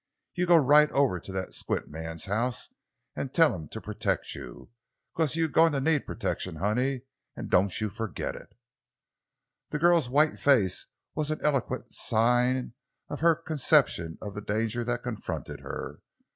[0.33, 2.69] You go right over to that Squint man's house
[3.15, 4.71] an' tell him to protect you.
[5.15, 8.51] 'Cause you's goin' to need protection, honey—an' don't you forgit it!"
[9.69, 12.73] The girl's white face was an eloquent sign
[13.09, 15.99] of her conception of the danger that confronted her.